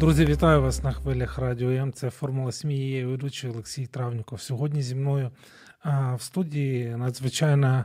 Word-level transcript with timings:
Друзі, 0.00 0.24
вітаю 0.24 0.62
вас 0.62 0.82
на 0.82 0.92
хвилях 0.92 1.38
Радіо 1.38 1.70
М. 1.70 1.92
Це 1.92 2.10
формула 2.10 2.52
сім'ї. 2.52 2.90
Я 2.90 3.06
ведучий 3.06 3.50
Олексій 3.50 3.86
Травніков. 3.86 4.40
Сьогодні 4.40 4.82
зі 4.82 4.94
мною 4.94 5.30
в 6.16 6.22
студії 6.22 6.96
надзвичайна 6.96 7.84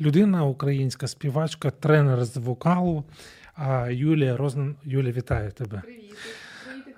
людина, 0.00 0.44
українська 0.44 1.06
співачка, 1.06 1.70
тренер 1.70 2.24
з 2.24 2.36
вокалу. 2.36 3.04
Юлія 3.90 4.36
Рознан. 4.36 4.76
Юлія, 4.84 5.12
вітаю 5.12 5.52
тебе. 5.52 5.80
Привіт. 5.84 6.14
Привіт, 6.64 6.96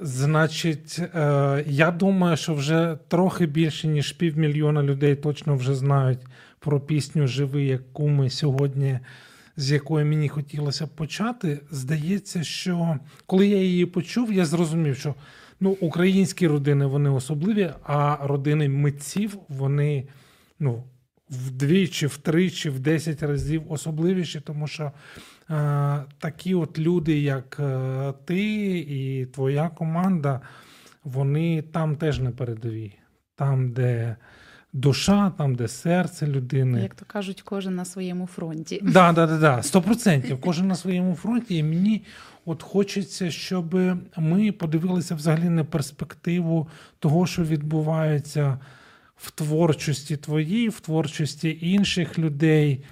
Значить, 0.00 1.00
е, 1.14 1.64
я 1.66 1.90
думаю, 1.90 2.36
що 2.36 2.54
вже 2.54 2.98
трохи 3.08 3.46
більше 3.46 3.88
ніж 3.88 4.12
півмільйона 4.12 4.82
людей 4.82 5.16
точно 5.16 5.56
вже 5.56 5.74
знають 5.74 6.20
про 6.58 6.80
пісню 6.80 7.26
Живи, 7.26 7.64
яку 7.64 8.08
ми 8.08 8.30
сьогодні, 8.30 8.98
з 9.58 9.72
якої 9.72 10.04
мені 10.04 10.28
хотілося 10.28 10.86
почати. 10.86 11.60
Здається, 11.70 12.44
що 12.44 12.98
коли 13.26 13.46
я 13.46 13.56
її 13.56 13.86
почув, 13.86 14.32
я 14.32 14.46
зрозумів, 14.46 14.96
що 14.96 15.14
ну, 15.60 15.70
українські 15.70 16.46
родини 16.46 16.86
вони 16.86 17.10
особливі, 17.10 17.70
а 17.82 18.18
родини 18.22 18.68
митців 18.68 19.38
вони 19.48 20.08
ну, 20.60 20.84
вдвічі, 21.30 22.06
втричі, 22.06 22.70
в 22.70 22.80
десять 22.80 23.22
разів 23.22 23.72
особливіші, 23.72 24.40
тому 24.40 24.66
що 24.66 24.84
е, 24.84 24.92
такі 26.18 26.54
от 26.54 26.78
люди, 26.78 27.20
як 27.20 27.56
е, 27.60 28.12
ти 28.24 28.68
і 28.78 29.26
твоя 29.26 29.68
команда, 29.68 30.40
вони 31.04 31.62
там 31.62 31.96
теж 31.96 32.20
не 32.20 32.30
передові. 32.30 32.94
Там, 33.36 33.72
де 33.72 34.16
душа, 34.72 35.32
там, 35.38 35.54
де 35.54 35.68
серце 35.68 36.26
людини. 36.26 36.82
Як 36.82 36.94
то 36.94 37.04
кажуть, 37.06 37.42
кожен 37.42 37.74
на 37.74 37.84
своєму 37.84 38.26
фронті. 38.26 38.80
Да, 38.82 39.12
да, 39.12 39.26
да, 39.26 39.38
да, 39.38 39.62
сто 39.62 39.82
процентів. 39.82 40.40
Кожен 40.40 40.68
на 40.68 40.74
своєму 40.74 41.14
фронті. 41.14 41.56
І 41.56 41.62
мені 41.62 42.04
от 42.44 42.62
хочеться, 42.62 43.30
щоб 43.30 43.74
ми 44.16 44.52
подивилися 44.52 45.14
взагалі 45.14 45.48
на 45.48 45.64
перспективу 45.64 46.68
того, 46.98 47.26
що 47.26 47.42
відбувається 47.44 48.58
в 49.16 49.30
творчості 49.30 50.16
твоїй, 50.16 50.68
в 50.68 50.80
творчості 50.80 51.58
інших 51.60 52.18
людей. 52.18 52.84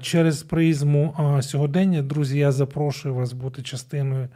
Через 0.00 0.42
призму 0.42 1.38
сьогодення, 1.42 2.02
друзі, 2.02 2.38
я 2.38 2.52
запрошую 2.52 3.14
вас 3.14 3.32
бути 3.32 3.62
частиною 3.62 4.28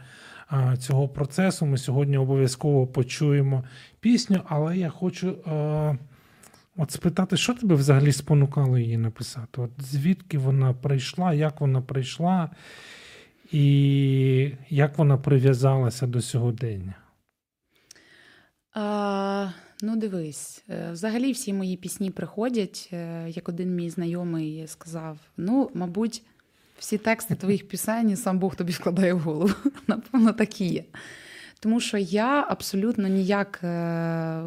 цього 0.78 1.08
процесу. 1.08 1.66
Ми 1.66 1.78
сьогодні 1.78 2.18
обов'язково 2.18 2.86
почуємо 2.86 3.64
пісню, 4.00 4.40
але 4.48 4.76
я 4.78 4.88
хочу. 4.88 5.36
От 6.76 6.90
спитати, 6.90 7.36
що 7.36 7.54
тебе 7.54 7.74
взагалі 7.74 8.12
спонукало 8.12 8.78
її 8.78 8.96
написати? 8.96 9.60
От 9.60 9.70
звідки 9.78 10.38
вона 10.38 10.72
прийшла, 10.72 11.34
як 11.34 11.60
вона 11.60 11.80
прийшла, 11.82 12.50
і 13.52 14.52
як 14.68 14.98
вона 14.98 15.16
прив'язалася 15.16 16.06
до 16.06 16.22
сьогодення? 16.22 16.94
А, 18.72 19.48
ну, 19.82 19.96
дивись, 19.96 20.64
е, 20.70 20.90
взагалі 20.92 21.32
всі 21.32 21.52
мої 21.52 21.76
пісні 21.76 22.10
приходять, 22.10 22.88
е, 22.92 23.30
як 23.30 23.48
один 23.48 23.74
мій 23.74 23.90
знайомий 23.90 24.66
сказав: 24.66 25.18
ну, 25.36 25.70
мабуть, 25.74 26.22
всі 26.78 26.98
тексти 26.98 27.34
твоїх 27.34 27.68
пісень 27.68 28.16
сам 28.16 28.38
Бог 28.38 28.56
тобі 28.56 28.72
вкладає 28.72 29.14
в 29.14 29.20
голову. 29.20 29.54
Напевно, 29.86 30.32
так 30.32 30.60
і 30.60 30.66
є. 30.66 30.84
Тому 31.60 31.80
що 31.80 31.98
я 31.98 32.46
абсолютно 32.48 33.08
ніяк 33.08 33.60
е, 33.62 34.42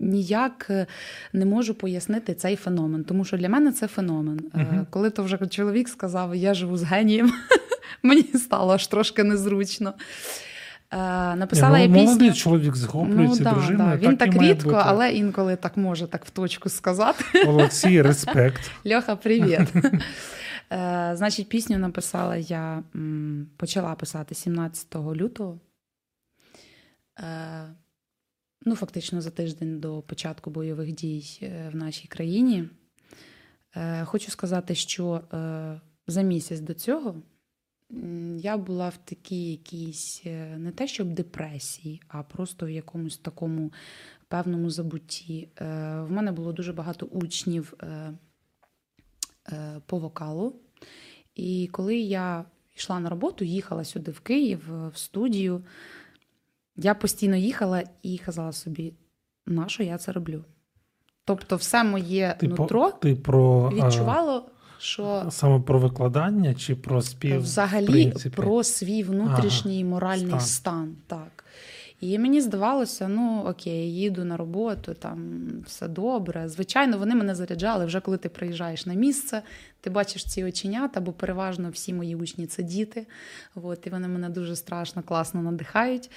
ніяк 0.00 0.70
не 1.32 1.44
можу 1.44 1.74
пояснити 1.74 2.34
цей 2.34 2.56
феномен. 2.56 3.04
Тому 3.04 3.24
що 3.24 3.36
для 3.36 3.48
мене 3.48 3.72
це 3.72 3.86
феномен. 3.86 4.40
Uh-huh. 4.54 4.86
Коли 4.90 5.10
то 5.10 5.22
вже 5.22 5.38
чоловік 5.46 5.88
сказав, 5.88 6.36
я 6.36 6.54
живу 6.54 6.76
з 6.76 6.82
генієм, 6.82 7.32
мені 8.02 8.22
стало 8.22 8.74
аж 8.74 8.86
трошки 8.86 9.24
незручно. 9.24 9.94
Написала 11.36 11.78
я 11.78 11.86
пісню. 11.86 12.02
Молодий 12.02 12.32
чоловік 12.32 12.76
захоплюється 12.76 13.42
ну, 13.42 13.44
да, 13.44 13.52
дружиною. 13.52 13.98
Да. 14.00 14.08
Він 14.08 14.16
так, 14.16 14.32
так 14.32 14.42
рідко, 14.42 14.68
бути. 14.68 14.82
але 14.84 15.12
інколи 15.12 15.56
так 15.56 15.76
може 15.76 16.06
так 16.06 16.24
в 16.24 16.30
точку 16.30 16.68
сказати. 16.68 17.24
Олексій, 17.46 18.02
респект. 18.02 18.70
Льоха, 18.86 19.16
привіт. 19.16 19.60
Е, 20.72 21.12
Значить, 21.14 21.48
пісню 21.48 21.78
написала 21.78 22.36
я 22.36 22.82
почала 23.56 23.94
писати 23.94 24.34
17 24.34 24.96
лютого. 24.96 25.58
Ну, 28.68 28.74
фактично 28.74 29.20
за 29.20 29.30
тиждень 29.30 29.80
до 29.80 30.02
початку 30.02 30.50
бойових 30.50 30.92
дій 30.92 31.38
е, 31.42 31.70
в 31.72 31.76
нашій 31.76 32.08
країні. 32.08 32.68
Е, 33.76 34.04
Хочу 34.04 34.30
сказати, 34.30 34.74
що 34.74 35.14
е, 35.14 35.80
за 36.06 36.22
місяць 36.22 36.60
до 36.60 36.74
цього 36.74 37.22
я 38.36 38.56
була 38.56 38.88
в 38.88 38.96
такій 38.96 39.50
якійсь 39.50 40.22
не 40.56 40.72
те, 40.74 40.86
щоб 40.86 41.12
депресії, 41.12 42.02
а 42.08 42.22
просто 42.22 42.66
в 42.66 42.70
якомусь 42.70 43.18
такому 43.18 43.72
певному 44.28 44.70
забутті. 44.70 45.48
В 45.60 46.06
мене 46.08 46.32
було 46.32 46.52
дуже 46.52 46.72
багато 46.72 47.06
учнів 47.06 47.74
по 49.86 49.98
вокалу. 49.98 50.56
І 51.34 51.68
коли 51.72 51.96
я 51.96 52.44
йшла 52.76 53.00
на 53.00 53.10
роботу, 53.10 53.44
їхала 53.44 53.84
сюди 53.84 54.10
в 54.10 54.20
Київ, 54.20 54.64
в 54.68 54.98
студію, 54.98 55.64
я 56.76 56.94
постійно 56.94 57.36
їхала 57.36 57.82
і 58.02 58.18
казала 58.18 58.52
собі, 58.52 58.94
на 59.46 59.68
що 59.68 59.82
я 59.82 59.98
це 59.98 60.12
роблю? 60.12 60.44
Тобто, 61.24 61.56
все 61.56 61.84
моє 61.84 62.36
ти 62.40 62.48
нутро 62.48 62.90
по, 62.90 62.98
ти 62.98 63.14
про, 63.14 63.70
відчувало, 63.70 64.48
що 64.78 65.26
саме 65.30 65.60
про 65.60 65.78
викладання 65.78 66.54
чи 66.54 66.76
про 66.76 67.02
спів? 67.02 67.40
Взагалі 67.40 68.12
про 68.34 68.64
свій 68.64 69.02
внутрішній 69.02 69.80
ага, 69.80 69.90
моральний 69.90 70.28
стан. 70.28 70.40
стан. 70.40 70.96
Так. 71.06 71.35
І 72.00 72.18
мені 72.18 72.40
здавалося, 72.40 73.08
ну 73.08 73.44
окей, 73.46 73.94
їду 73.94 74.24
на 74.24 74.36
роботу, 74.36 74.94
там 74.94 75.40
все 75.66 75.88
добре. 75.88 76.48
Звичайно, 76.48 76.98
вони 76.98 77.14
мене 77.14 77.34
заряджали 77.34 77.86
вже 77.86 78.00
коли 78.00 78.16
ти 78.16 78.28
приїжджаєш 78.28 78.86
на 78.86 78.94
місце, 78.94 79.42
ти 79.80 79.90
бачиш 79.90 80.24
ці 80.24 80.44
оченята, 80.44 81.00
бо 81.00 81.12
переважно 81.12 81.70
всі 81.70 81.94
мої 81.94 82.16
учні 82.16 82.46
це 82.46 82.62
діти. 82.62 83.06
От, 83.54 83.86
І 83.86 83.90
вони 83.90 84.08
мене 84.08 84.28
дуже 84.28 84.56
страшно, 84.56 85.02
класно 85.02 85.42
надихають. 85.42 86.10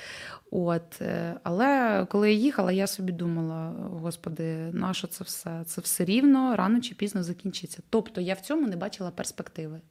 От, 0.51 1.01
Але 1.43 2.05
коли 2.09 2.33
я 2.33 2.39
їхала, 2.39 2.71
я 2.71 2.87
собі 2.87 3.11
думала: 3.11 3.73
господи, 3.91 4.55
на 4.73 4.93
що 4.93 5.07
це 5.07 5.23
все? 5.23 5.63
Це 5.65 5.81
все 5.81 6.05
рівно, 6.05 6.55
рано 6.55 6.81
чи 6.81 6.95
пізно 6.95 7.23
закінчиться. 7.23 7.81
Тобто 7.89 8.21
я 8.21 8.33
в 8.33 8.41
цьому 8.41 8.67
не 8.67 8.75
бачила 8.75 9.11
перспективи. 9.11 9.81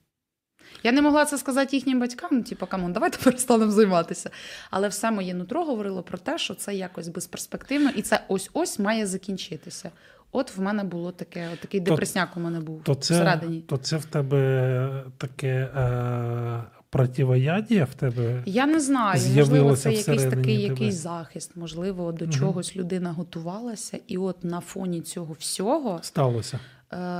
Я 0.83 0.93
не 0.93 1.03
могла 1.03 1.25
це 1.25 1.39
сказати 1.39 1.77
їхнім 1.77 2.01
батькам, 2.01 2.29
ну, 2.33 2.43
типу, 2.43 2.67
come 2.67 2.82
on, 2.82 2.93
давайте 2.93 3.19
перестанемо 3.25 3.71
займатися. 3.71 4.31
Але 4.71 4.89
все 4.89 5.11
моє 5.11 5.35
нутро 5.35 5.65
говорило 5.65 6.03
про 6.03 6.19
те, 6.19 6.39
що 6.39 6.55
це 6.55 6.75
якось 6.75 7.09
безперспективно, 7.09 7.91
і 7.97 8.03
це 8.03 8.21
ось-ось 8.29 8.79
має 8.79 9.07
закінчитися. 9.07 9.91
От 10.33 10.57
в 10.57 10.61
мене 10.61 10.85
було 10.85 11.13
таке, 11.13 11.49
от 11.53 11.61
такий 11.61 11.81
депресняк 11.81 12.37
у 12.37 12.41
мене 12.41 12.61
був 12.61 12.83
то 12.83 12.95
це, 12.95 13.15
всередині. 13.15 13.61
То 13.61 13.77
це 13.77 13.97
в 13.97 14.05
тебе 14.05 15.05
таке 15.19 15.71
е, 15.77 16.65
противоядія 16.91 17.85
в 17.85 17.95
тебе? 17.95 18.43
Я 18.47 18.67
не 18.67 18.81
знаю. 18.81 19.21
Можливо, 19.37 19.77
це 19.77 19.93
якийсь 19.93 20.25
такий 20.25 20.61
якийсь 20.63 20.95
захист. 20.95 21.57
Можливо, 21.57 22.13
до 22.13 22.25
угу. 22.25 22.35
чогось 22.35 22.77
людина 22.77 23.13
готувалася, 23.13 23.99
і 24.07 24.19
от 24.19 24.45
на 24.45 24.61
фоні 24.61 25.01
цього 25.01 25.37
всього 25.39 25.99
сталося. 26.03 26.59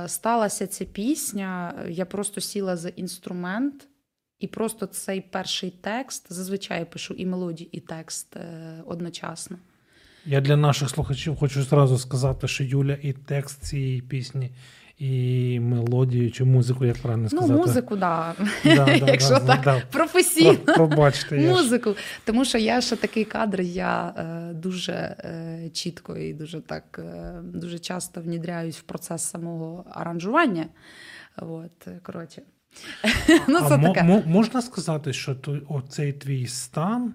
Сталася 0.07 0.67
ця 0.67 0.85
пісня, 0.85 1.83
я 1.89 2.05
просто 2.05 2.41
сіла 2.41 2.77
за 2.77 2.89
інструмент, 2.89 3.87
і 4.39 4.47
просто 4.47 4.85
цей 4.85 5.21
перший 5.21 5.69
текст 5.69 6.33
зазвичай 6.33 6.79
я 6.79 6.85
пишу 6.85 7.13
і 7.13 7.25
мелодію, 7.25 7.69
і 7.71 7.79
текст 7.79 8.35
одночасно. 8.85 9.57
Я 10.25 10.41
для 10.41 10.55
наших 10.55 10.89
слухачів 10.89 11.35
хочу 11.35 11.63
зразу 11.63 11.97
сказати, 11.97 12.47
що 12.47 12.63
Юля 12.63 12.97
і 13.01 13.13
текст 13.13 13.63
цієї 13.63 14.01
пісні, 14.01 14.51
і 14.99 15.59
мелодію 15.59 16.31
чи 16.31 16.43
музику, 16.43 16.85
як 16.85 16.97
правильно 16.97 17.29
сказати. 17.29 17.53
Ну, 17.53 17.59
музику, 17.59 17.95
да. 17.95 18.33
да, 18.63 18.85
да 18.85 18.91
Якщо 18.91 19.29
да, 19.29 19.39
так 19.39 19.61
да. 19.63 19.81
професійно 19.91 20.55
Про, 20.55 20.73
пробачте, 20.73 21.37
музику. 21.37 21.95
Тому 22.25 22.45
що 22.45 22.57
я 22.57 22.81
ще 22.81 22.95
такий 22.95 23.25
кадр, 23.25 23.61
я 23.61 24.13
е, 24.17 24.53
дуже 24.53 24.93
е, 24.93 25.69
чітко 25.73 26.17
і 26.17 26.33
дуже 26.33 26.61
так 26.61 26.99
е, 27.03 27.33
дуже 27.43 27.79
часто 27.79 28.21
внідряюсь 28.21 28.77
в 28.77 28.81
процес 28.81 29.23
самого 29.23 29.85
аранжування. 29.91 30.65
От, 31.37 31.87
коротше. 32.03 32.41
ну, 33.47 33.59
це 33.59 33.65
а 33.75 33.77
таке. 33.81 34.03
мо- 34.03 34.15
мо- 34.15 34.23
можна 34.25 34.61
сказати, 34.61 35.13
що 35.13 35.35
той, 35.35 35.63
оцей 35.69 36.13
твій 36.13 36.47
стан 36.47 37.13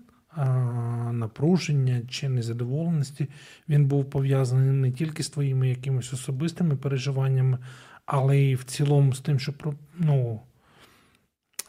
напруження 1.12 2.02
чи 2.08 2.28
незадоволеності. 2.28 3.28
Він 3.68 3.86
був 3.86 4.10
пов'язаний 4.10 4.70
не 4.70 4.92
тільки 4.92 5.22
з 5.22 5.28
твоїми 5.28 5.68
якимись 5.68 6.12
особистими 6.12 6.76
переживаннями, 6.76 7.58
але 8.06 8.38
й 8.38 8.54
в 8.54 8.64
цілому 8.64 9.14
з 9.14 9.20
тим, 9.20 9.38
що 9.38 9.52
ну, 9.98 10.40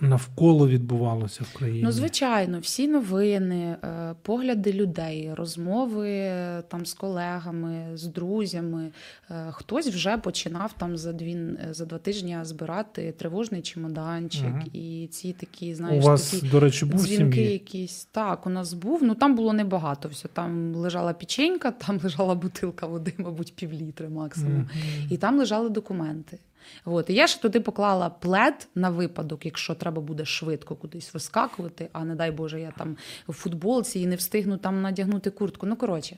навколо 0.01 0.67
відбувалося 0.67 1.43
в 1.43 1.57
країні. 1.57 1.81
Ну, 1.83 1.91
звичайно, 1.91 2.59
всі 2.59 2.87
новини, 2.87 3.77
е, 3.83 4.15
погляди 4.21 4.73
людей, 4.73 5.33
розмови 5.33 6.09
е, 6.09 6.63
там 6.67 6.85
з 6.85 6.93
колегами, 6.93 7.85
з 7.97 8.07
друзями. 8.07 8.91
Е, 9.31 9.47
Хтось 9.51 9.87
вже 9.87 10.17
починав 10.17 10.73
там 10.73 10.97
за 10.97 11.13
дві 11.13 11.37
за 11.71 11.85
два 11.85 11.97
тижні 11.97 12.37
збирати 12.41 13.11
тривожний 13.11 13.61
чемоданчик, 13.61 14.43
Мгм. 14.49 14.63
і 14.73 15.07
ці 15.11 15.33
такі, 15.33 15.71
У 15.71 15.75
знаєш, 15.75 16.05
вас, 16.05 16.31
такі 16.31 16.47
до 16.49 16.59
речі, 16.59 16.85
був 16.85 16.99
дзвінки 16.99 17.35
сім'ї? 17.35 17.51
якісь. 17.51 18.05
Так, 18.11 18.47
у 18.47 18.49
нас 18.49 18.73
був. 18.73 19.03
Ну 19.03 19.15
там 19.15 19.35
було 19.35 19.53
небагато. 19.53 20.09
Все 20.09 20.27
там 20.27 20.75
лежала 20.75 21.13
печенька, 21.13 21.71
там 21.87 21.99
лежала 22.03 22.35
бутилка 22.35 22.87
води, 22.87 23.13
мабуть, 23.17 23.53
півлітри 23.55 24.09
максимум. 24.09 24.53
Мгм. 24.53 24.67
І 25.09 25.17
там 25.17 25.37
лежали 25.39 25.69
документи. 25.69 26.37
От. 26.85 27.09
І 27.09 27.13
я 27.13 27.27
ще 27.27 27.41
туди 27.41 27.59
поклала 27.59 28.09
плед 28.09 28.67
на 28.75 28.89
випадок, 28.89 29.45
якщо 29.45 29.75
треба 29.75 30.01
буде 30.01 30.25
швидко 30.25 30.75
кудись 30.75 31.13
вискакувати, 31.13 31.89
а 31.93 32.05
не 32.05 32.15
дай 32.15 32.31
Боже, 32.31 32.61
я 32.61 32.71
там 32.77 32.97
в 33.27 33.33
футболці 33.33 33.99
і 33.99 34.07
не 34.07 34.15
встигну 34.15 34.57
там 34.57 34.81
надягнути 34.81 35.29
куртку. 35.29 35.65
Ну, 35.65 35.75
коротше. 35.75 36.17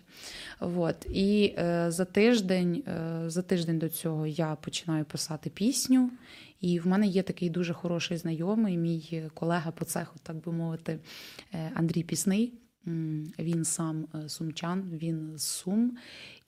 От. 0.59 0.95
І 1.09 1.55
е, 1.57 1.85
за 1.91 2.05
тиждень, 2.05 2.83
е, 2.87 3.23
за 3.29 3.41
тиждень 3.41 3.79
до 3.79 3.89
цього 3.89 4.27
я 4.27 4.57
починаю 4.61 5.05
писати 5.05 5.49
пісню. 5.49 6.11
І 6.61 6.79
в 6.79 6.87
мене 6.87 7.07
є 7.07 7.23
такий 7.23 7.49
дуже 7.49 7.73
хороший 7.73 8.17
знайомий, 8.17 8.77
мій 8.77 9.23
колега 9.33 9.71
по 9.71 9.85
цеху, 9.85 10.15
так 10.23 10.35
би 10.35 10.51
мовити, 10.51 10.99
е, 11.53 11.71
Андрій 11.75 12.03
Пісний. 12.03 12.53
Він 13.39 13.65
сам 13.65 14.07
е, 14.15 14.29
сумчан, 14.29 14.89
він 14.93 15.37
з 15.37 15.43
Сум. 15.43 15.97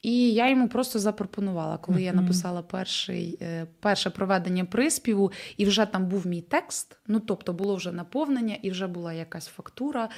І 0.01 0.33
я 0.33 0.49
йому 0.49 0.69
просто 0.69 0.99
запропонувала, 0.99 1.77
коли 1.77 2.03
я 2.03 2.13
написала 2.13 2.61
перший, 2.61 3.37
е, 3.41 3.67
перше 3.79 4.09
проведення 4.09 4.65
приспіву, 4.65 5.31
і 5.57 5.65
вже 5.65 5.85
там 5.85 6.05
був 6.05 6.27
мій 6.27 6.41
текст. 6.41 6.97
Ну 7.07 7.19
тобто 7.19 7.53
було 7.53 7.75
вже 7.75 7.91
наповнення, 7.91 8.57
і 8.61 8.71
вже 8.71 8.87
була 8.87 9.13
якась 9.13 9.47
фактура. 9.47 10.09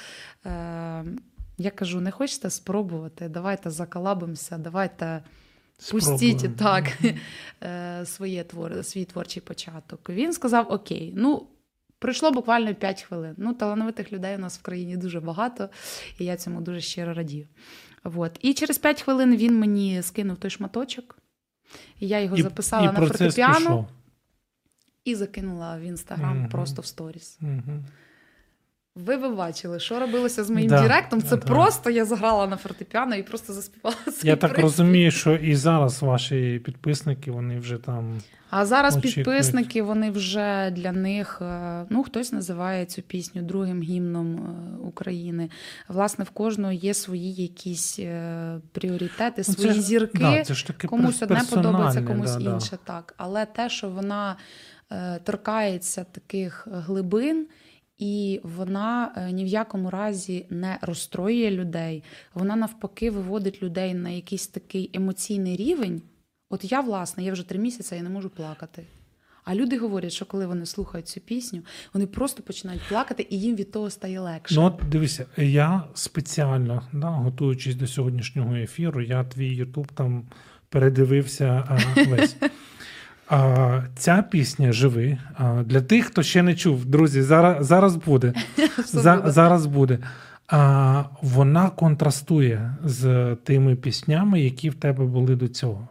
Е, 0.45 1.05
Я 1.57 1.71
кажу: 1.75 2.01
не 2.01 2.11
хочете 2.11 2.49
спробувати? 2.49 3.29
Давайте 3.29 3.69
закалабимося, 3.69 4.57
давайте 4.57 5.23
пустіть 5.91 6.57
так 6.57 6.85
е, 7.63 8.05
своє 8.05 8.43
твор, 8.43 8.85
свій 8.85 9.05
творчий 9.05 9.41
початок. 9.41 10.09
Він 10.09 10.33
сказав: 10.33 10.71
Окей, 10.71 11.13
ну. 11.15 11.47
Пройшло 11.99 12.31
буквально 12.31 12.75
5 12.75 13.01
хвилин. 13.01 13.35
Ну, 13.37 13.53
талановитих 13.53 14.13
людей 14.13 14.35
у 14.35 14.39
нас 14.39 14.57
в 14.57 14.61
країні 14.61 14.97
дуже 14.97 15.19
багато, 15.19 15.69
і 16.19 16.25
я 16.25 16.37
цьому 16.37 16.61
дуже 16.61 16.81
щиро 16.81 17.13
радію. 17.13 17.47
От. 18.03 18.37
І 18.41 18.53
через 18.53 18.77
5 18.77 19.01
хвилин 19.01 19.35
він 19.35 19.59
мені 19.59 20.01
скинув 20.01 20.37
той 20.37 20.51
шматочок. 20.51 21.17
І 21.99 22.07
я 22.07 22.19
його 22.19 22.37
І- 22.37 22.41
записала 22.41 22.83
і 22.83 22.85
на 22.85 22.93
фортепіано 22.93 23.59
пішов. 23.59 23.87
і 25.05 25.15
закинула 25.15 25.77
в 25.77 25.81
інстаграм 25.81 26.39
Мгм. 26.39 26.49
просто 26.49 26.81
в 26.81 26.85
сторіс. 26.85 27.37
Мгм. 27.41 27.85
Ви 28.95 29.17
би 29.17 29.29
бачили, 29.29 29.79
що 29.79 29.99
робилося 29.99 30.43
з 30.43 30.49
моїм 30.49 30.69
Да, 30.69 30.81
директом. 30.81 31.21
Це 31.21 31.37
да. 31.37 31.45
просто 31.45 31.89
я 31.89 32.05
заграла 32.05 32.47
на 32.47 32.57
фортепіано 32.57 33.15
і 33.15 33.23
просто 33.23 33.53
заспівала 33.53 33.95
свій 34.11 34.27
Я 34.27 34.35
так 34.35 34.49
приспів. 34.49 34.63
розумію, 34.63 35.11
що 35.11 35.35
і 35.35 35.55
зараз 35.55 36.01
ваші 36.01 36.61
підписники, 36.65 37.31
вони 37.31 37.59
вже 37.59 37.77
там. 37.77 38.21
А 38.49 38.65
зараз 38.65 38.95
Очікують. 38.97 39.15
підписники, 39.15 39.81
вони 39.81 40.11
вже 40.11 40.71
для 40.71 40.91
них, 40.91 41.41
е, 41.41 41.85
ну 41.89 42.03
хтось 42.03 42.31
називає 42.31 42.85
цю 42.85 43.01
пісню 43.01 43.41
другим 43.41 43.81
гімном 43.81 44.35
е, 44.37 44.77
України. 44.87 45.49
Власне, 45.87 46.23
в 46.25 46.29
кожного 46.29 46.73
є 46.73 46.93
свої 46.93 47.33
якісь 47.33 47.99
е, 47.99 48.59
пріоритети, 48.71 49.43
Ну, 49.47 49.53
свої 49.53 49.73
це- 49.73 49.81
зірки. 49.81 50.17
Да, 50.19 50.43
це 50.43 50.53
ж 50.53 50.67
таке 50.67 50.87
комусь 50.87 51.21
одне 51.21 51.41
подобається, 51.49 52.01
комусь 52.01 52.35
да, 52.35 52.39
да. 52.43 52.53
інше. 52.53 52.77
Так. 52.83 53.13
Але 53.17 53.45
те, 53.45 53.69
що 53.69 53.89
вона 53.89 54.35
торкається 55.23 56.03
таких 56.11 56.67
глибин. 56.71 57.47
І 58.01 58.39
вона 58.43 59.11
е, 59.15 59.31
ні 59.31 59.43
в 59.43 59.47
якому 59.47 59.89
разі 59.89 60.45
не 60.49 60.77
розстроює 60.81 61.51
людей. 61.51 62.03
Вона 62.33 62.55
навпаки 62.55 63.11
виводить 63.11 63.63
людей 63.63 63.93
на 63.93 64.09
якийсь 64.09 64.47
такий 64.47 64.89
емоційний 64.93 65.55
рівень. 65.55 66.01
От 66.49 66.71
я, 66.71 66.81
власне, 66.81 67.23
я 67.23 67.33
вже 67.33 67.49
три 67.49 67.59
місяці 67.59 67.95
я 67.95 68.03
не 68.03 68.09
можу 68.09 68.29
плакати. 68.29 68.83
А 69.43 69.55
люди 69.55 69.77
говорять, 69.77 70.11
що 70.11 70.25
коли 70.25 70.45
вони 70.45 70.65
слухають 70.65 71.07
цю 71.07 71.19
пісню, 71.19 71.61
вони 71.93 72.07
просто 72.07 72.43
починають 72.43 72.81
плакати, 72.89 73.27
і 73.29 73.39
їм 73.39 73.55
від 73.55 73.71
того 73.71 73.89
стає 73.89 74.19
легше. 74.19 74.55
Ну, 74.55 74.63
от 74.63 74.81
дивися, 74.89 75.25
я 75.37 75.83
спеціально, 75.93 76.83
да, 76.93 77.07
готуючись 77.09 77.75
до 77.75 77.87
сьогоднішнього 77.87 78.55
ефіру, 78.55 79.01
я 79.01 79.23
твій 79.23 79.55
Ютуб 79.55 79.87
там 79.91 80.27
передивився 80.69 81.63
а, 81.67 82.03
весь. 82.03 82.35
А, 83.33 83.83
ця 83.95 84.21
пісня 84.21 84.71
живи. 84.71 85.17
А, 85.37 85.63
для 85.63 85.81
тих, 85.81 86.05
хто 86.05 86.23
ще 86.23 86.43
не 86.43 86.55
чув, 86.55 86.85
друзі, 86.85 87.21
зараз, 87.21 87.67
зараз 87.67 87.95
буде. 87.95 88.33
За, 88.85 89.23
зараз 89.25 89.65
буде. 89.65 89.99
А, 90.47 91.03
вона 91.21 91.69
контрастує 91.69 92.75
з 92.83 93.35
тими 93.43 93.75
піснями, 93.75 94.41
які 94.41 94.69
в 94.69 94.75
тебе 94.75 95.05
були 95.05 95.35
до 95.35 95.47
цього. 95.47 95.87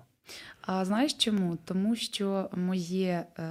А 0.67 0.85
знаєш 0.85 1.15
чому? 1.15 1.59
Тому 1.65 1.97
що 1.97 2.49
моє 2.57 3.25
е, 3.39 3.43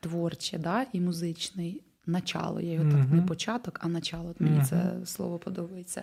творче 0.00 0.58
да, 0.58 0.86
і 0.92 1.00
музичний 1.00 1.80
начало, 2.06 2.60
я 2.60 2.72
його 2.72 2.90
так 2.90 3.10
не 3.12 3.22
початок, 3.22 3.80
а 3.82 3.88
начало. 3.88 4.30
От 4.30 4.40
мені 4.40 4.56
Мгм. 4.56 4.64
це 4.64 4.92
слово 5.04 5.38
подобається. 5.38 6.02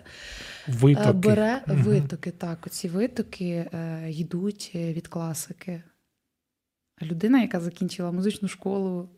Витоки. 0.68 1.08
Е, 1.08 1.12
Бере 1.12 1.62
Мгм. 1.66 1.82
витоки, 1.82 2.30
так. 2.30 2.58
Оці 2.66 2.88
витоки 2.88 3.68
е, 3.72 4.10
йдуть 4.10 4.70
від 4.74 5.08
класики. 5.08 5.82
Людина, 7.02 7.42
яка 7.42 7.60
закінчила 7.60 8.12
музичну 8.12 8.48
школу, 8.48 9.08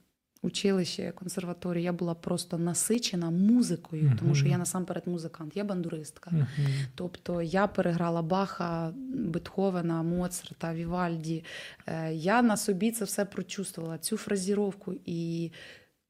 училище, 0.43 1.13
консерваторію, 1.13 1.85
я 1.85 1.93
була 1.93 2.15
просто 2.15 2.59
насичена 2.59 3.31
музикою, 3.31 4.13
тому 4.19 4.35
що 4.35 4.47
я 4.47 4.59
насамперед 4.59 5.07
музикант, 5.07 5.57
я 5.57 5.65
бандуристка. 5.65 6.31
Мгм. 6.31 6.47
Тобто 6.95 7.43
я 7.43 7.67
переграла 7.67 8.23
Баха, 8.23 8.95
Бетховена, 9.15 10.03
Моцарта, 10.03 10.75
Вівальді. 10.75 11.45
Е, 11.87 12.15
Я 12.15 12.43
на 12.43 12.57
собі 12.57 12.93
це 12.93 13.05
все 13.05 13.25
прочувствувала, 13.25 13.99
цю 13.99 14.17
фразіровку. 14.17 14.95
І 15.07 15.51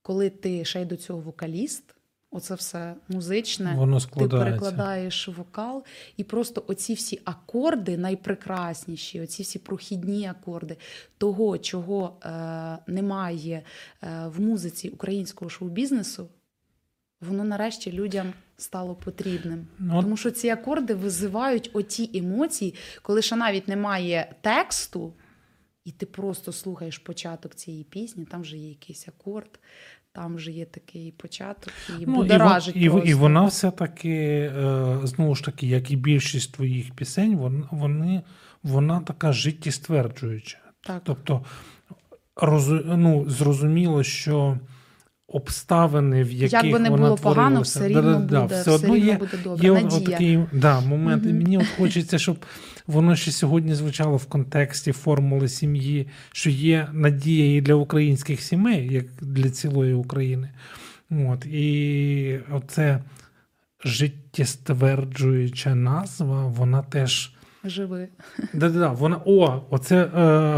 коли 0.03 0.31
ти 0.31 0.65
ще 0.65 0.83
й 0.83 0.85
до 0.85 0.97
цього 0.97 1.21
вокаліст, 1.21 1.95
оце 2.31 2.55
все 2.55 2.95
музичне, 3.09 3.75
Воно 3.77 4.01
ти 4.01 4.29
перекладаєш 4.29 5.29
вокал, 5.29 5.85
і 6.17 6.25
просто 6.25 6.65
оці 6.67 6.95
всі 6.95 7.21
акорди 7.25 7.97
найпрекрасніші, 7.97 9.21
оці 9.21 9.43
всі 9.43 9.59
прохідні 9.59 10.27
акорди 10.27 10.77
того, 11.19 11.59
чого 11.59 12.17
е, 12.25 12.79
немає 12.87 13.63
е, 14.03 14.27
в 14.37 14.41
музиці 14.41 14.89
українського 14.89 15.49
шоу-бізнесу, 15.49 16.29
воно 17.21 17.45
нарешті 17.45 17.93
людям 17.93 18.33
стало 18.57 18.95
потрібним. 18.95 19.67
Ну, 19.79 20.03
Тому 20.03 20.17
що 20.17 20.31
ці 20.31 20.49
акорди 20.49 20.95
визивають 20.95 21.71
оті 21.73 22.11
емоції, 22.15 22.75
коли 23.03 23.23
ще 23.23 23.37
навіть 23.37 23.69
немає 23.69 24.35
тексту, 24.41 25.13
і 25.85 25.93
ти 25.93 26.07
просто 26.07 26.53
слухаєш 26.53 26.99
початок 26.99 27.55
цієї 27.55 27.85
пісні, 27.85 28.25
там 28.25 28.43
вже 28.43 28.57
є 28.57 28.69
якийсь 28.69 29.09
акорд, 29.09 29.61
там 30.12 30.37
вже 30.37 30.50
є 30.50 30.64
такий 30.64 31.12
початок, 31.17 31.73
і 32.00 32.07
Ну, 32.07 32.14
будоражить. 32.14 32.76
і, 32.76 32.81
і, 32.81 32.90
і 33.05 33.14
вона 33.14 33.45
все-таки, 33.47 34.11
е, 34.57 34.99
знову 35.05 35.35
ж 35.35 35.45
таки, 35.45 35.67
як 35.67 35.90
і 35.90 35.97
більшість 35.97 36.52
твоїх 36.55 36.95
пісень, 36.95 37.37
вон- 37.37 37.64
вони, 37.71 38.23
вона 38.62 39.00
така 39.00 39.33
життєстверджуюча. 39.33 40.59
Так. 40.87 41.02
Тобто, 41.05 41.45
розу, 42.37 42.83
ну, 42.97 43.31
зрозуміло, 43.31 44.02
що 44.02 44.59
обставини, 45.29 46.25
в 46.25 46.33
яких 46.33 46.52
Як 46.64 46.73
би 46.73 46.79
не 46.79 46.90
вона 46.90 47.02
було 47.02 47.17
погано, 47.17 47.35
творилася, 47.45 47.79
все 47.79 47.88
рівно 47.88 48.19
буде, 48.19 48.47
все 48.47 48.71
одно 48.71 48.95
рівно 48.95 49.07
є, 49.07 49.17
буде 49.17 49.37
добре. 49.45 49.67
є 49.69 49.73
Надія. 49.73 49.99
от 49.99 50.05
такий 50.05 50.40
да, 50.52 50.81
момент. 50.81 51.25
І 51.25 51.29
Мгм. 51.29 51.37
мені 51.38 51.59
от 51.59 51.67
хочеться, 51.79 52.19
щоб 52.19 52.37
воно 52.91 53.17
ще 53.17 53.31
сьогодні 53.31 53.75
звучало 53.75 54.17
в 54.17 54.27
контексті 54.27 54.93
формули 54.93 55.49
сім'ї, 55.49 56.09
що 56.33 56.51
є 56.51 56.89
надія 56.93 57.57
і 57.57 57.61
для 57.61 57.75
українських 57.75 58.41
сімей, 58.41 58.93
як 58.93 59.05
для 59.21 59.51
цілої 59.51 59.95
України. 59.95 60.51
От, 61.11 61.47
і 61.47 62.41
оце 62.53 63.01
життєстверджуюча 63.85 65.75
назва, 65.75 66.47
вона 66.47 66.83
теж. 66.83 67.35
Живи. 67.65 68.09
Да-да-да, 68.55 68.89
вона, 68.89 69.21
о, 69.25 69.63
оце 69.71 70.05
е, 70.05 70.09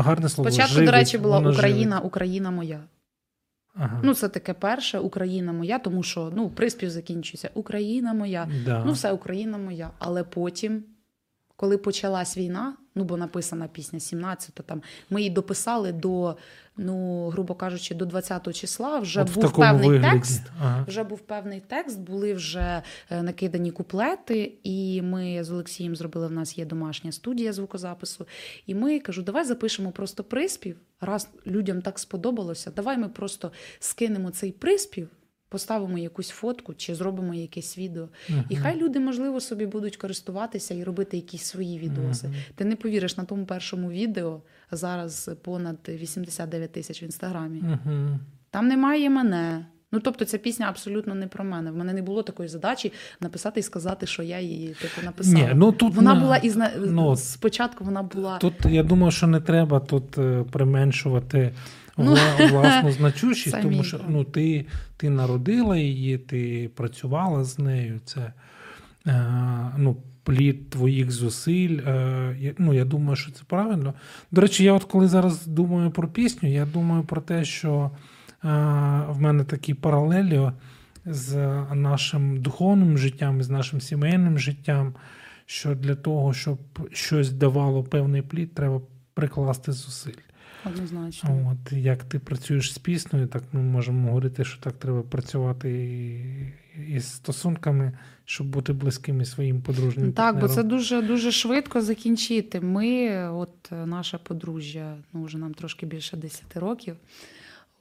гарне 0.01 0.29
слово. 0.29 0.51
Спочатку, 0.51 0.85
до 0.85 0.91
речі, 0.91 1.19
була 1.19 1.39
вона 1.39 1.51
Україна, 1.51 1.97
живить. 1.97 2.07
Україна 2.07 2.51
моя. 2.51 2.81
Ага. 3.75 4.01
Ну, 4.05 4.15
це 4.15 4.29
таке 4.29 4.55
перше 4.55 4.99
Україна 4.99 5.53
моя, 5.53 5.79
тому 5.79 6.03
що 6.03 6.33
ну, 6.37 6.51
приспів 6.51 6.91
закінчується 6.91 7.51
Україна 7.55 8.15
моя. 8.15 8.49
да. 8.65 8.85
Ну, 8.87 8.93
все 8.93 9.13
Україна 9.13 9.59
моя. 9.59 9.91
Але 9.99 10.25
потім, 10.25 10.85
коли 11.63 11.79
почалась 11.79 12.37
війна, 12.37 12.77
Ну, 12.95 13.05
бо 13.05 13.17
написана 13.17 13.69
пісня 13.69 14.01
17, 14.01 14.55
то 14.55 14.63
там 14.63 14.83
ми 15.11 15.21
її 15.21 15.31
дописали 15.31 15.93
до, 15.93 16.37
ну, 16.77 17.29
грубо 17.29 17.55
кажучи, 17.55 17.95
до 17.95 18.05
20 18.07 18.53
числа. 18.53 18.99
Вже 18.99 19.23
От 19.23 19.35
був 19.35 19.57
певний 19.57 19.89
вигляді. 19.89 20.17
текст. 20.17 20.43
Ага. 20.61 20.85
Вже 20.89 21.05
був 21.05 21.21
певний 21.21 21.61
текст, 21.61 22.01
були 22.01 22.35
вже 22.35 22.83
е, 23.11 23.23
накидані 23.23 23.71
куплети, 23.71 24.53
і 24.63 25.03
ми 25.03 25.45
з 25.45 25.51
Олексієм 25.51 25.97
зробили. 25.97 26.27
В 26.27 26.33
нас 26.33 26.59
є 26.59 26.65
домашня 26.65 27.13
студія 27.13 27.53
звукозапису. 27.53 28.27
І 28.67 28.75
ми 28.75 29.01
кажу, 29.01 29.23
давай 29.23 29.45
запишемо 29.45 29.91
просто 29.93 30.25
приспів. 30.25 30.77
Раз 31.01 31.29
людям 31.47 31.83
так 31.83 31.99
сподобалося, 31.99 32.71
давай 32.71 32.99
ми 32.99 33.09
просто 33.09 33.53
скинемо 33.79 34.31
цей 34.31 34.53
приспів. 34.53 35.09
Поставимо 35.53 35.99
якусь 35.99 36.29
фотку 36.29 36.75
чи 36.75 36.95
зробимо 36.95 37.35
якесь 37.35 37.79
відео. 37.79 38.09
І 38.49 38.57
хай 38.57 38.77
люди, 38.77 39.01
можливо, 39.01 39.41
собі 39.41 39.67
будуть 39.67 39.97
користуватися 39.97 40.75
і 40.75 40.85
робити 40.85 41.17
якісь 41.17 41.43
свої 41.43 41.79
відоси. 41.79 42.31
Ти 42.55 42.65
не 42.65 42.77
повіриш 42.77 43.17
на 43.17 43.25
тому 43.25 43.47
першому 43.47 43.91
відео 43.91 44.43
зараз 44.71 45.31
понад 45.43 45.77
89 45.89 46.73
тисяч 46.73 47.03
в 47.03 47.05
інстаграмі. 47.05 47.63
Мгм. 47.63 48.21
Там 48.51 48.69
немає 48.69 49.11
мене. 49.11 49.67
Ну 49.93 50.01
тобто, 50.01 50.25
ця 50.25 50.39
пісня 50.39 50.67
абсолютно 50.69 51.15
не 51.15 51.27
про 51.27 51.45
мене. 51.45 51.71
В 51.71 51.77
мене 51.77 51.93
не 51.93 52.03
було 52.03 52.23
такої 52.23 52.49
задачі 52.49 52.93
написати 53.21 53.61
і 53.61 53.63
сказати, 53.63 54.07
що 54.07 54.23
я 54.23 54.41
її 54.41 54.69
типу 54.69 55.05
написала. 55.05 55.39
Ні, 55.39 55.51
ну, 55.55 55.73
тут 55.73 55.95
вона 55.95 56.15
не- 56.15 56.21
була 56.21 56.37
із 56.37 56.59
ну, 56.79 57.17
спочатку. 57.17 57.85
Вона 57.85 58.03
була 58.03 58.39
Тут 58.39 58.55
я 58.69 58.83
думаю, 58.83 59.11
що 59.11 59.27
не 59.27 59.41
треба 59.41 59.81
тут 59.81 60.19
е, 60.19 60.45
применшувати 60.51 61.55
Ну, 61.99 62.15
вла- 62.15 62.51
власну 62.51 62.93
значущість, 62.93 63.51
самі, 63.51 63.63
тому 63.63 63.85
що 63.85 64.01
ну, 64.09 64.25
ти, 64.25 64.67
ти 64.97 65.11
народила 65.11 65.77
її, 65.77 66.19
ти 66.19 66.71
працювала 66.75 67.45
з 67.45 67.59
нею. 67.59 68.01
Це 68.05 68.33
е, 69.07 69.73
ну, 69.77 69.97
плід 70.23 70.71
твоїх 70.71 71.11
зусиль. 71.11 71.79
Е, 71.79 72.55
ну, 72.59 72.75
я 72.75 72.85
думаю, 72.85 73.17
що 73.17 73.33
це 73.33 73.43
правильно. 73.47 73.95
До 74.31 74.41
речі, 74.41 74.65
я 74.65 74.73
от 74.73 74.85
коли 74.85 75.09
зараз 75.09 75.47
думаю 75.47 75.91
про 75.91 76.09
пісню, 76.09 76.53
я 76.53 76.67
думаю 76.67 77.03
про 77.03 77.21
те, 77.21 77.45
що 77.45 77.91
е, 78.45 78.49
в 79.09 79.21
мене 79.21 79.45
такі 79.45 79.75
паралелі 79.75 80.51
з 81.05 81.37
нашим 81.75 82.41
духовним 82.41 82.99
життям, 82.99 83.43
з 83.43 83.51
нашим 83.51 83.81
сімейним 83.81 84.39
життям. 84.39 84.95
Що 85.47 85.75
для 85.75 85.95
того, 85.95 86.33
щоб 86.33 86.59
щось 86.93 87.33
давало 87.33 87.85
певний 87.85 88.23
плід, 88.23 88.55
треба 88.55 88.81
прикласти 89.15 89.73
зусиль. 89.73 90.13
Однозначно. 90.67 91.57
От 91.67 91.73
як 91.73 92.05
ти 92.05 92.19
працюєш 92.19 92.73
з 92.75 92.79
піснею, 92.79 93.27
так 93.27 93.43
ми 93.53 93.63
можемо 93.63 94.09
говорити, 94.09 94.45
що 94.45 94.61
так 94.61 94.73
треба 94.73 95.03
працювати 95.03 95.71
і, 95.71 96.95
і 96.95 97.01
стосунками, 97.01 97.93
щоб 98.25 98.47
бути 98.47 98.73
близькими 98.73 99.25
своїм 99.25 99.63
подружнім. 99.63 100.13
Так, 100.13 100.41
бо 100.41 100.49
це 100.49 100.63
дуже 100.63 101.03
дуже 101.03 101.33
швидко 101.33 101.81
закінчити. 101.81 102.61
Ми, 102.61 103.09
от 103.29 103.73
наше 103.87 104.19
подружжя, 104.19 104.97
ну 105.13 105.25
вже 105.25 105.39
нам 105.39 105.55
трошки 105.55 105.87
більше 105.87 106.17
10 106.17 106.57
років. 106.57 106.97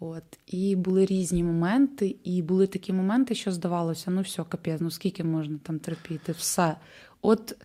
От, 0.03 0.23
і 0.47 0.75
були 0.75 1.05
різні 1.05 1.43
моменти, 1.43 2.15
і 2.23 2.41
були 2.41 2.67
такі 2.67 2.93
моменти, 2.93 3.35
що 3.35 3.51
здавалося, 3.51 4.11
ну 4.11 4.21
все, 4.21 4.43
капець, 4.43 4.81
ну 4.81 4.91
скільки 4.91 5.23
можна 5.23 5.57
там 5.63 5.79
терпіти, 5.79 6.31
все. 6.31 6.75
От 7.21 7.55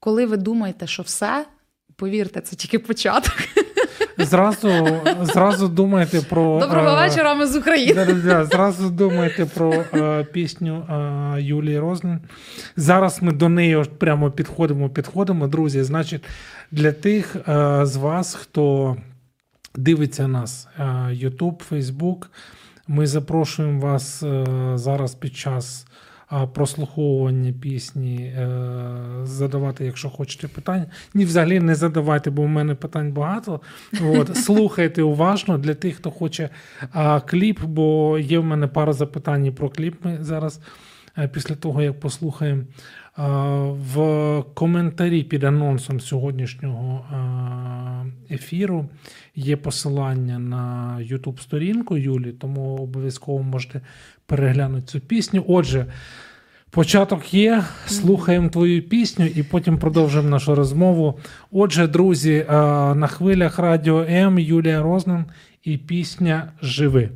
коли 0.00 0.26
ви 0.26 0.36
думаєте, 0.36 0.86
що 0.86 1.02
все, 1.02 1.46
повірте, 1.96 2.40
це 2.40 2.56
тільки 2.56 2.78
початок. 2.78 3.34
Зразу, 4.18 5.00
зразу 5.22 5.68
думайте 5.68 6.20
про 6.20 6.60
Доброго 6.60 6.88
е, 6.88 7.08
вечора, 7.08 7.34
ми 7.34 7.46
з 7.46 7.56
України. 7.56 8.06
Зразу 8.44 8.90
думайте 8.90 9.44
про 9.44 9.72
е, 9.72 10.24
пісню 10.24 10.86
е, 10.90 11.42
Юлії 11.42 11.78
Рознен. 11.78 12.20
Зараз 12.76 13.22
ми 13.22 13.32
до 13.32 13.48
неї 13.48 13.84
прямо 13.98 14.30
підходимо, 14.30 14.88
підходимо. 14.88 15.46
Друзі, 15.46 15.82
значить, 15.82 16.24
для 16.70 16.92
тих 16.92 17.36
з 17.82 17.96
вас, 17.96 18.34
хто 18.34 18.96
дивиться 19.76 20.28
нас, 20.28 20.68
YouTube, 21.10 21.62
Facebook, 21.70 22.26
ми 22.88 23.06
запрошуємо 23.06 23.80
вас 23.80 24.24
зараз 24.74 25.14
під 25.14 25.36
час 25.36 25.86
прослуховування 26.54 27.52
пісні 27.52 28.16
е, 28.16 28.48
задавати, 29.22 29.84
якщо 29.84 30.10
хочете 30.10 30.48
питання. 30.48 30.86
Ні, 31.14 31.24
взагалі 31.24 31.60
не 31.60 31.74
задавайте, 31.74 32.30
бо 32.30 32.42
в 32.42 32.48
мене 32.48 32.74
питань 32.74 33.12
багато. 33.12 33.60
От, 34.02 34.36
слухайте 34.44 35.02
уважно 35.02 35.58
для 35.58 35.74
тих, 35.74 35.96
хто 35.96 36.10
хоче 36.10 36.48
кліп, 37.26 37.60
бо 37.64 38.18
є 38.18 38.38
в 38.38 38.44
мене 38.44 38.66
пара 38.66 38.92
запитань 38.92 39.52
про 39.52 39.70
кліп. 39.70 40.04
Ми 40.04 40.18
зараз 40.20 40.60
е, 41.18 41.28
після 41.28 41.54
того, 41.54 41.82
як 41.82 42.00
послухаємо. 42.00 42.62
В 43.66 44.44
коментарі 44.54 45.22
під 45.22 45.44
анонсом 45.44 46.00
сьогоднішнього 46.00 47.04
ефіру 48.30 48.88
є 49.34 49.56
посилання 49.56 50.38
на 50.38 50.96
YouTube 51.00 51.40
сторінку 51.40 51.96
Юлі, 51.96 52.32
тому 52.32 52.76
обов'язково 52.76 53.42
можете 53.42 53.80
переглянути 54.32 54.86
цю 54.86 55.00
пісню. 55.00 55.44
Отже, 55.48 55.86
початок 56.70 57.34
є. 57.34 57.64
Слухаємо 57.86 58.48
твою 58.48 58.82
пісню 58.82 59.26
і 59.26 59.42
потім 59.42 59.78
продовжимо 59.78 60.28
нашу 60.28 60.54
розмову. 60.54 61.18
Отже, 61.50 61.86
друзі, 61.86 62.46
на 62.94 63.06
хвилях 63.06 63.58
радіо 63.58 64.04
М 64.08 64.38
Юлія 64.38 64.82
Рознан 64.82 65.24
і 65.64 65.76
пісня 65.76 66.52
Живи. 66.62 67.10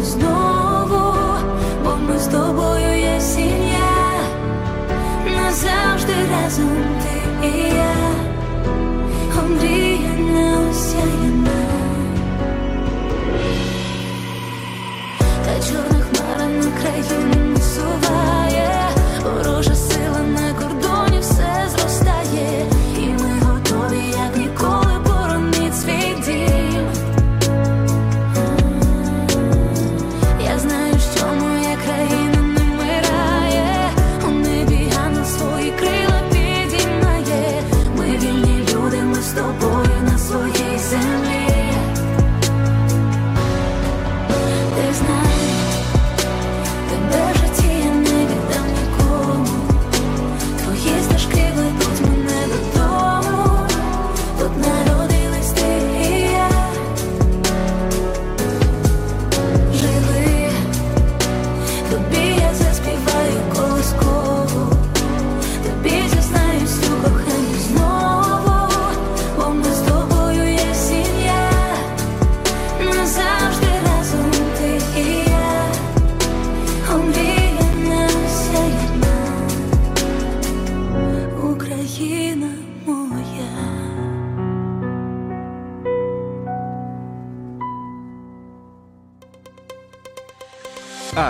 Коханні 0.00 0.04
знову, 0.04 1.14
бо 1.84 1.96
ми 1.96 2.18
з 2.18 2.26
тобою 2.26 2.98
є 2.98 3.20
сім'я. 3.20 3.80
Назавжди 5.36 6.14
разом 6.32 6.78
ти 7.02 7.46
і 7.46 7.58
я, 7.58 7.94
омріяна 9.38 10.70
осяяна, 10.70 11.60
та 15.44 15.66
чорна 15.68 16.04
хмара 16.04 16.46
на 16.48 16.80
країну 16.80 17.52
насуває, 17.52 18.39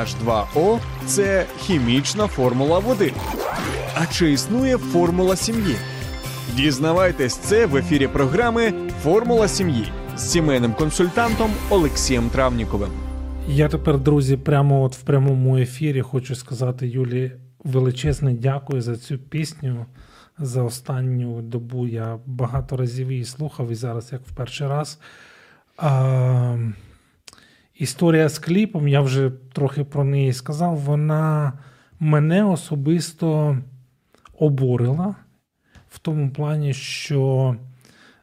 H2O 0.00 0.78
це 1.06 1.46
хімічна 1.58 2.26
формула 2.26 2.78
води. 2.78 3.12
А 3.94 4.06
чи 4.06 4.32
існує 4.32 4.78
формула 4.78 5.36
сім'ї? 5.36 5.76
Дізнавайтесь 6.56 7.36
це 7.36 7.66
в 7.66 7.76
ефірі 7.76 8.06
програми 8.06 8.72
Формула 9.02 9.48
сім'ї 9.48 9.92
з 10.16 10.30
сімейним 10.30 10.72
консультантом 10.72 11.50
Олексієм 11.70 12.30
Травніковим. 12.30 12.90
Я 13.48 13.68
тепер, 13.68 13.98
друзі, 13.98 14.36
прямо 14.36 14.82
от 14.82 14.96
в 14.96 15.00
прямому 15.02 15.58
ефірі 15.58 16.00
хочу 16.00 16.34
сказати 16.34 16.88
Юлі 16.88 17.32
величезне 17.64 18.32
дякую 18.32 18.82
за 18.82 18.96
цю 18.96 19.18
пісню. 19.18 19.86
За 20.38 20.62
останню 20.62 21.42
добу 21.42 21.86
я 21.86 22.18
багато 22.26 22.76
разів 22.76 23.12
її 23.12 23.24
слухав 23.24 23.70
і 23.70 23.74
зараз 23.74 24.12
як 24.12 24.20
в 24.26 24.32
перший 24.34 24.68
раз. 24.68 24.98
А, 25.76 26.56
історія 27.80 28.28
з 28.28 28.38
кліпом, 28.38 28.88
я 28.88 29.00
вже 29.00 29.30
трохи 29.52 29.84
про 29.84 30.04
неї 30.04 30.32
сказав, 30.32 30.76
вона 30.76 31.52
мене 32.00 32.44
особисто 32.44 33.58
обурила 34.38 35.14
в 35.88 35.98
тому 35.98 36.30
плані, 36.30 36.74
що 36.74 37.56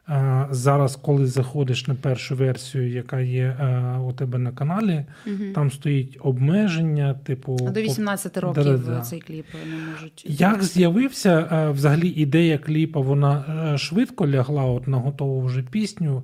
е, 0.08 0.46
зараз, 0.50 0.96
коли 0.96 1.26
заходиш 1.26 1.86
на 1.86 1.94
першу 1.94 2.36
версію, 2.36 2.90
яка 2.90 3.20
є 3.20 3.42
е, 3.60 3.98
у 3.98 4.12
тебе 4.12 4.38
на 4.38 4.52
каналі, 4.52 5.04
Мгм. 5.26 5.52
там 5.54 5.70
стоїть 5.70 6.18
обмеження, 6.20 7.14
типу. 7.14 7.56
До 7.56 7.80
18 7.80 8.36
років 8.38 8.64
Да-да-да. 8.64 9.00
цей 9.00 9.20
кліп 9.20 9.46
не 9.70 9.90
можуть. 9.90 10.24
Як 10.28 10.62
з'явився 10.62 11.48
е, 11.52 11.70
взагалі 11.70 12.08
ідея 12.08 12.58
кліпа, 12.58 13.00
вона 13.00 13.44
е, 13.74 13.78
швидко 13.78 14.28
лягла 14.28 14.64
от 14.64 14.88
на 14.88 14.96
готову 14.96 15.40
вже 15.40 15.62
пісню, 15.62 16.22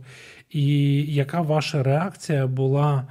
і 0.50 0.66
яка 1.14 1.40
ваша 1.40 1.82
реакція 1.82 2.46
була 2.46 3.06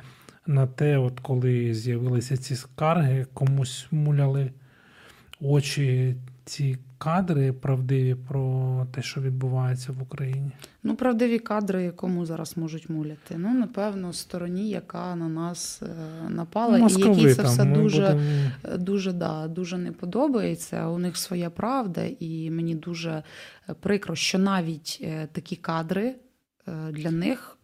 на 0.47 0.67
те, 0.67 0.97
от 0.97 1.19
коли 1.19 1.73
з'явилися 1.73 2.37
ці 2.37 2.55
скарги, 2.55 3.25
комусь 3.33 3.87
муляли 3.91 4.51
очі 5.41 6.15
ці 6.45 6.77
кадри 6.97 7.53
правдиві 7.53 8.15
про 8.15 8.87
те, 8.91 9.01
що 9.01 9.21
відбувається 9.21 9.91
в 9.91 10.01
Україні? 10.01 10.51
Ну, 10.83 10.95
правдиві 10.95 11.39
кадри, 11.39 11.91
кому 11.91 12.25
зараз 12.25 12.57
можуть 12.57 12.89
муляти? 12.89 13.35
Ну, 13.37 13.53
напевно, 13.53 14.13
стороні, 14.13 14.69
яка 14.69 15.15
на 15.15 15.29
нас 15.29 15.81
е, 15.81 16.29
напала, 16.29 16.77
і 16.77 16.81
Москви 16.81 17.09
якій 17.09 17.33
це 17.33 17.43
все 17.43 17.65
дуже, 17.65 18.01
будемо- 18.01 18.77
дуже, 18.77 19.13
да, 19.13 19.47
дуже 19.47 19.77
не 19.77 19.91
подобається. 19.91 20.87
У 20.87 20.97
них 20.97 21.17
своя 21.17 21.49
правда, 21.49 22.01
і 22.19 22.51
мені 22.51 22.75
дуже 22.75 23.23
е, 23.69 23.73
прикро, 23.73 24.15
що 24.15 24.39
навіть 24.39 24.99
е, 25.03 25.27
такі 25.31 25.55
кадри 25.55 26.15
е, 26.67 26.91
для 26.91 27.11
них 27.11 27.57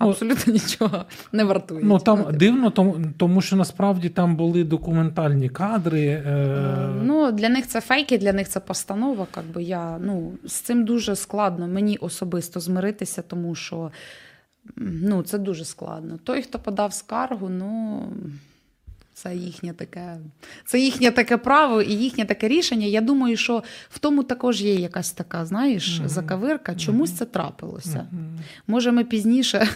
Ну, 0.00 0.08
абсолютно 0.08 0.52
нічого 0.52 1.04
не 1.32 1.44
вартує. 1.44 1.80
Ну 1.84 1.98
там 1.98 2.18
типу, 2.18 2.32
дивно, 2.32 2.70
тому, 2.70 2.96
тому 3.16 3.40
що 3.40 3.56
насправді 3.56 4.08
там 4.08 4.36
були 4.36 4.64
документальні 4.64 5.48
кадри. 5.48 6.06
Е... 6.06 6.22
Е, 6.26 6.88
Ну, 7.02 7.32
для 7.32 7.48
них 7.48 7.66
це 7.66 7.80
фейки, 7.80 8.18
для 8.18 8.32
них 8.32 8.48
це 8.48 8.60
постанова. 8.60 9.26
Как 9.30 9.44
би 9.44 9.62
я, 9.62 9.98
ну, 9.98 10.32
з 10.44 10.52
цим 10.52 10.84
дуже 10.84 11.16
складно 11.16 11.68
мені 11.68 11.96
особисто 11.96 12.60
змиритися, 12.60 13.22
тому 13.22 13.54
що 13.54 13.90
ну, 14.76 15.22
це 15.22 15.38
дуже 15.38 15.64
складно. 15.64 16.18
Той, 16.24 16.42
хто 16.42 16.58
подав 16.58 16.92
скаргу, 16.92 17.48
ну. 17.48 18.02
Це 19.16 19.36
їхнє 19.36 19.72
таке, 19.72 20.18
це 20.64 20.80
їхнє 20.80 21.10
таке 21.10 21.36
право 21.36 21.82
і 21.82 21.92
їхнє 21.92 22.24
таке 22.24 22.48
рішення. 22.48 22.86
Я 22.86 23.00
думаю, 23.00 23.36
що 23.36 23.62
в 23.88 23.98
тому 23.98 24.22
також 24.22 24.62
є 24.62 24.74
якась 24.74 25.12
така, 25.12 25.46
знаєш, 25.46 25.98
Мгм. 25.98 26.08
закавирка. 26.08 26.74
Чомусь 26.74 27.12
це 27.12 27.24
трапилося. 27.24 28.08
Мгм. 28.12 28.38
Може, 28.66 28.92
ми 28.92 29.04
пізніше 29.04 29.68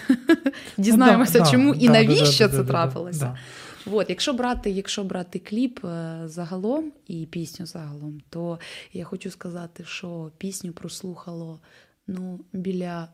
дізнаємося, 0.79 1.39
Ну, 1.39 1.45
да, 1.45 1.51
чому 1.51 1.75
да, 1.75 1.81
і 1.81 1.87
да, 1.87 1.93
навіщо 1.93 2.49
це 2.49 2.65
трапилося. 2.65 3.39
От, 3.87 4.11
якщо 4.11 4.33
брати, 4.33 4.71
якщо 4.71 5.05
брати 5.05 5.39
кліп 5.39 5.85
е, 5.85 6.21
загалом 6.25 6.93
і 7.07 7.27
пісню 7.27 7.67
загалом, 7.67 8.21
то 8.31 8.59
я 8.93 9.05
хочу 9.05 9.31
сказати, 9.31 9.85
що 9.87 10.31
пісню 10.39 10.73
прослухало 10.73 11.61
ну, 12.07 12.41
біля 12.53 13.09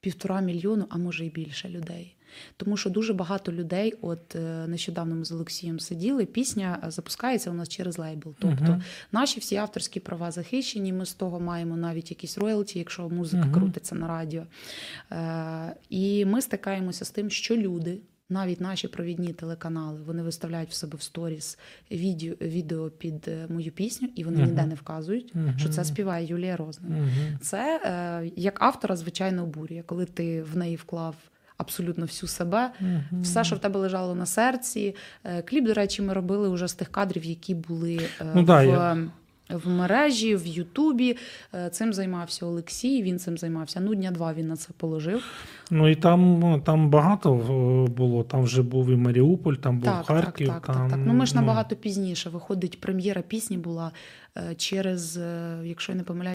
півтора 0.00 0.40
мільйону, 0.40 0.86
а 0.88 0.98
може 0.98 1.26
і 1.26 1.30
більше 1.30 1.68
людей. 1.68 2.16
Тому 2.56 2.76
що 2.76 2.90
дуже 2.90 3.12
багато 3.12 3.52
людей, 3.52 3.94
от 4.02 4.36
е, 4.36 4.66
нещодавно 4.68 5.14
ми 5.14 5.24
з 5.24 5.32
Олексієм 5.32 5.80
сиділи, 5.80 6.24
пісня 6.26 6.78
е, 6.86 6.90
запускається 6.90 7.50
у 7.50 7.54
нас 7.54 7.68
через 7.68 7.98
лейбл. 7.98 8.34
Тобто 8.38 8.64
Мгм. 8.64 8.82
наші 9.12 9.40
всі 9.40 9.56
авторські 9.56 10.00
права 10.00 10.30
захищені, 10.30 10.92
ми 10.92 11.06
з 11.06 11.14
того 11.14 11.40
маємо 11.40 11.76
навіть 11.76 12.10
якісь 12.10 12.38
роялті, 12.38 12.78
якщо 12.78 13.08
музика 13.08 13.42
Мгм. 13.44 13.52
крутиться 13.52 13.94
на 13.94 14.08
радіо. 14.08 14.42
Е, 15.12 15.76
і 15.90 16.24
ми 16.24 16.42
стикаємося 16.42 17.04
з 17.04 17.10
тим, 17.10 17.30
що 17.30 17.56
люди, 17.56 17.98
навіть 18.28 18.60
наші 18.60 18.88
провідні 18.88 19.32
телеканали, 19.32 20.00
вони 20.02 20.22
виставляють 20.22 20.70
в 20.70 20.74
себе 20.74 20.96
в 20.98 21.02
сторіс 21.02 21.58
відео, 21.90 22.34
відео 22.40 22.90
під 22.90 23.28
е, 23.28 23.46
мою 23.48 23.72
пісню, 23.72 24.08
і 24.14 24.24
вони 24.24 24.36
Мгм. 24.38 24.46
ніде 24.48 24.66
не 24.66 24.74
вказують, 24.74 25.34
Мгм. 25.34 25.54
що 25.58 25.68
це 25.68 25.84
співає 25.84 26.26
Юлія 26.26 26.56
Розна. 26.56 26.88
Мгм. 26.88 27.38
Це 27.40 27.80
е, 27.84 28.30
як 28.36 28.62
автора, 28.62 28.96
звичайно, 28.96 29.42
обурює, 29.42 29.82
коли 29.86 30.04
ти 30.04 30.42
в 30.42 30.56
неї 30.56 30.76
вклав. 30.76 31.16
Абсолютно 31.56 32.04
всю 32.06 32.28
себе, 32.28 32.70
Мгм. 32.80 33.22
все, 33.22 33.44
що 33.44 33.56
в 33.56 33.58
тебе 33.58 33.80
лежало 33.80 34.14
на 34.14 34.26
серці. 34.26 34.94
Е, 35.24 35.42
Кліп, 35.42 35.64
до 35.64 35.74
речі, 35.74 36.02
ми 36.02 36.12
робили 36.12 36.48
вже 36.48 36.68
з 36.68 36.74
тих 36.74 36.88
кадрів, 36.88 37.24
які 37.24 37.54
були 37.54 37.96
е, 38.20 38.24
Ну 38.34 38.42
да, 38.42 38.62
в, 38.62 38.66
я- 38.66 38.96
в 39.50 39.68
мережі, 39.68 40.36
в 40.36 40.46
Ютубі. 40.46 41.16
Е, 41.54 41.68
Цим 41.70 41.92
займався 41.92 42.46
Олексій. 42.46 43.02
Він 43.02 43.18
цим 43.18 43.38
займався. 43.38 43.80
Ну, 43.80 43.94
дня 43.94 44.10
два 44.10 44.32
він 44.34 44.48
на 44.48 44.56
це 44.56 44.68
положив. 44.76 45.24
Ну 45.70 45.88
і 45.88 45.94
там, 45.94 46.38
ну, 46.40 46.60
там 46.60 46.90
багато 46.90 47.34
було. 47.96 48.22
Там 48.24 48.42
вже 48.42 48.62
був 48.62 48.90
і 48.90 48.96
Маріуполь, 48.96 49.54
там 49.54 49.78
був 49.78 49.84
так, 49.84 50.06
Харків. 50.06 50.46
так, 50.48 50.66
так, 50.66 50.76
там, 50.76 50.88
так, 50.88 50.90
так. 50.98 51.06
Ну 51.06 51.14
ми 51.14 51.26
ж 51.26 51.34
набагато 51.34 51.76
пізніше. 51.76 52.30
Виходить, 52.30 52.80
прем'єра 52.80 53.22
пісні 53.22 53.56
була 53.58 53.90
через, 54.56 55.18
якщо 55.64 55.92
я 55.92 55.98
не 55.98 56.04
помиляюсь, 56.04 56.32